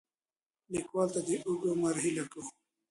[0.71, 2.49] لیکوال ته د اوږد عمر هیله کوو.